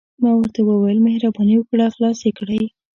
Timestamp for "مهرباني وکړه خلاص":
1.07-2.17